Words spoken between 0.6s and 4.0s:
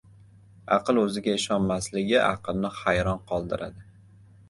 Aql o‘ziga ishonmasligi aqlni hayron qoldiradi.